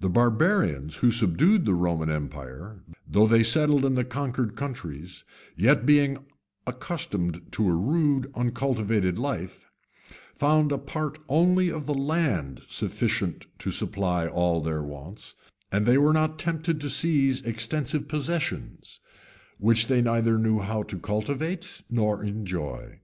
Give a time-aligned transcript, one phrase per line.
[0.00, 5.22] The barbarians who subdued the Roman empire, though they settled in the conquered countries,
[5.56, 6.18] yet being
[6.66, 9.70] accustomed to a rude, uncultivated life,
[10.34, 15.36] found a part only of the land sufficient to supply all their wants;
[15.70, 18.98] and they were not tempted to seize extensive possessions,
[19.60, 22.98] which they knew neither how to cultivate nor enjoy.